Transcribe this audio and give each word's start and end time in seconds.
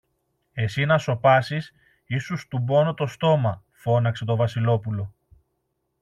Εσύ 0.53 0.85
να 0.85 0.97
σωπάσεις 0.97 1.73
ή 2.05 2.17
σου 2.17 2.37
στουμπώνω 2.37 2.93
το 2.93 3.05
στόμα, 3.05 3.63
φώναξε 3.71 4.25
το 4.25 4.35
Βασιλόπουλο. 4.35 5.13